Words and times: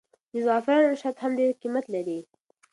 د 0.31 0.33
زعفرانو 0.45 0.99
شات 1.01 1.15
هم 1.21 1.31
ډېر 1.39 1.51
قیمت 1.61 1.85
لري. 1.93 2.19